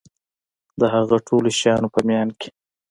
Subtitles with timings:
[0.79, 2.49] د هغه ټولو شیانو په میان کي